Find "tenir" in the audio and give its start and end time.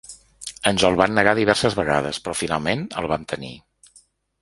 3.37-3.57